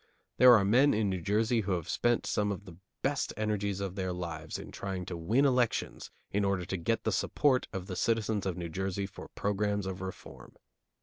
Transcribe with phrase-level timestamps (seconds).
[0.37, 3.93] There are men in New Jersey who have spent some of the best energies of
[3.93, 7.95] their lives in trying to win elections in order to get the support of the
[7.95, 10.55] citizens of New Jersey for programs of reform.